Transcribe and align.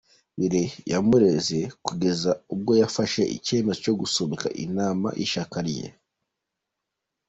Willy 0.37 0.65
yamureze 0.91 1.59
kugeza 1.85 2.31
ubwo 2.53 2.71
afashe 2.87 3.21
icyemezo 3.37 3.77
cyo 3.83 3.93
gusubika 3.99 4.47
inama 4.65 5.07
y’ishyaka 5.19 5.57
rye. 5.67 5.87